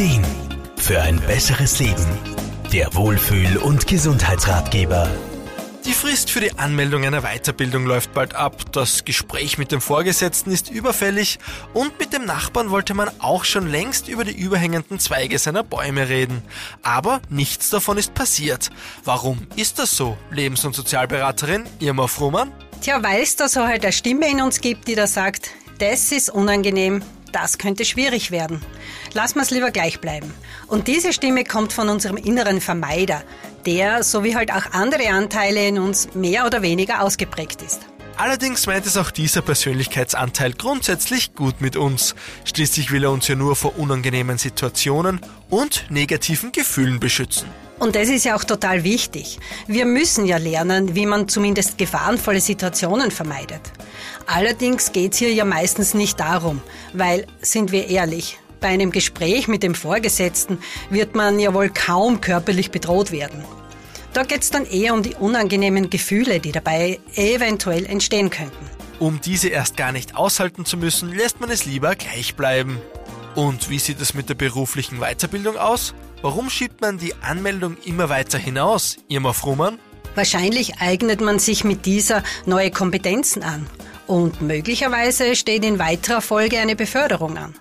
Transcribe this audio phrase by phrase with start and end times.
[0.00, 0.24] Ideen
[0.78, 2.06] für ein besseres Leben.
[2.72, 5.06] Der Wohlfühl- und Gesundheitsratgeber.
[5.84, 10.52] Die Frist für die Anmeldung einer Weiterbildung läuft bald ab, das Gespräch mit dem Vorgesetzten
[10.52, 11.38] ist überfällig
[11.74, 16.08] und mit dem Nachbarn wollte man auch schon längst über die überhängenden Zweige seiner Bäume
[16.08, 16.40] reden.
[16.82, 18.70] Aber nichts davon ist passiert.
[19.04, 20.16] Warum ist das so?
[20.30, 22.52] Lebens- und Sozialberaterin Irma Frumann?
[22.80, 26.10] Tja, weil es da so halt eine Stimme in uns gibt, die da sagt, das
[26.10, 27.02] ist unangenehm,
[27.32, 28.60] das könnte schwierig werden.
[29.12, 30.32] Lass mal's lieber gleich bleiben.
[30.66, 33.22] Und diese Stimme kommt von unserem inneren Vermeider,
[33.66, 37.80] der, so wie halt auch andere Anteile in uns, mehr oder weniger ausgeprägt ist.
[38.16, 42.14] Allerdings meint es auch dieser Persönlichkeitsanteil grundsätzlich gut mit uns.
[42.44, 47.48] Schließlich will er uns ja nur vor unangenehmen Situationen und negativen Gefühlen beschützen.
[47.78, 49.38] Und das ist ja auch total wichtig.
[49.66, 53.62] Wir müssen ja lernen, wie man zumindest gefahrenvolle Situationen vermeidet.
[54.26, 56.60] Allerdings geht's hier ja meistens nicht darum,
[56.92, 60.58] weil, sind wir ehrlich, bei einem Gespräch mit dem Vorgesetzten
[60.90, 63.42] wird man ja wohl kaum körperlich bedroht werden.
[64.12, 68.68] Da geht's dann eher um die unangenehmen Gefühle, die dabei eventuell entstehen könnten.
[68.98, 72.78] Um diese erst gar nicht aushalten zu müssen, lässt man es lieber gleich bleiben.
[73.34, 75.94] Und wie sieht es mit der beruflichen Weiterbildung aus?
[76.22, 79.78] Warum schiebt man die Anmeldung immer weiter hinaus, Irma Frumann?
[80.16, 83.66] Wahrscheinlich eignet man sich mit dieser neue Kompetenzen an
[84.10, 87.54] und möglicherweise steht in weiterer Folge eine Beförderung an.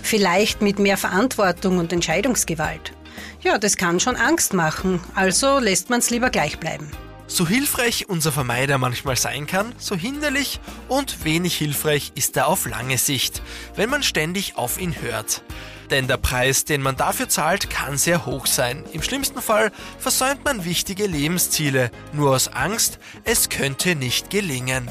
[0.00, 2.92] Vielleicht mit mehr Verantwortung und Entscheidungsgewalt.
[3.40, 6.88] Ja, das kann schon Angst machen, also lässt man es lieber gleich bleiben.
[7.26, 12.66] So hilfreich unser Vermeider manchmal sein kann, so hinderlich und wenig hilfreich ist er auf
[12.66, 13.42] lange Sicht,
[13.74, 15.42] wenn man ständig auf ihn hört.
[15.90, 18.84] Denn der Preis, den man dafür zahlt, kann sehr hoch sein.
[18.92, 24.88] Im schlimmsten Fall versäumt man wichtige Lebensziele, nur aus Angst, es könnte nicht gelingen.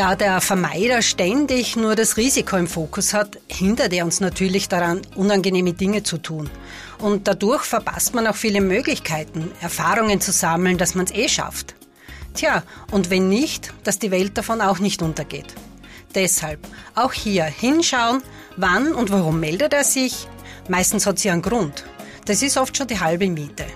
[0.00, 5.02] Da der Vermeider ständig nur das Risiko im Fokus hat, hindert er uns natürlich daran,
[5.14, 6.48] unangenehme Dinge zu tun.
[7.00, 11.74] Und dadurch verpasst man auch viele Möglichkeiten, Erfahrungen zu sammeln, dass man es eh schafft.
[12.32, 15.54] Tja, und wenn nicht, dass die Welt davon auch nicht untergeht.
[16.14, 16.60] Deshalb
[16.94, 18.22] auch hier hinschauen,
[18.56, 20.26] wann und warum meldet er sich.
[20.70, 21.84] Meistens hat sie einen Grund.
[22.24, 23.66] Das ist oft schon die halbe Miete.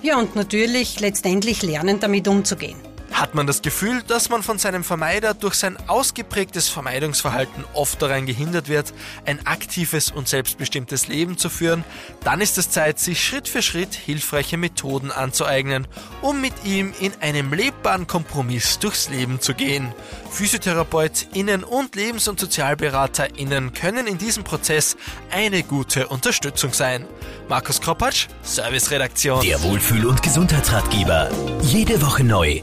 [0.00, 2.95] Ja, und natürlich letztendlich lernen, damit umzugehen.
[3.16, 8.26] Hat man das Gefühl, dass man von seinem Vermeider durch sein ausgeprägtes Vermeidungsverhalten oft daran
[8.26, 8.92] gehindert wird,
[9.24, 11.82] ein aktives und selbstbestimmtes Leben zu führen,
[12.24, 15.88] dann ist es Zeit, sich Schritt für Schritt hilfreiche Methoden anzueignen,
[16.20, 19.94] um mit ihm in einem lebbaren Kompromiss durchs Leben zu gehen.
[20.30, 24.94] PhysiotherapeutInnen und Lebens- und SozialberaterInnen können in diesem Prozess
[25.30, 27.06] eine gute Unterstützung sein.
[27.48, 29.40] Markus Kropatsch, Serviceredaktion.
[29.40, 31.30] Der Wohlfühl- und Gesundheitsratgeber.
[31.62, 32.60] Jede Woche neu